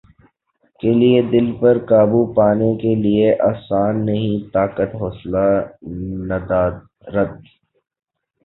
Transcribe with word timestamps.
کے 0.79 0.91
لیے 0.99 1.19
دل 1.31 1.47
پر 1.59 1.75
قابو 1.89 2.21
پانے 2.35 2.69
کیلئے 2.81 3.27
آسان 3.49 3.93
نہیں 4.05 4.33
طاقت 4.53 4.89
حوصلہ 5.01 5.45
ندارد 6.27 6.77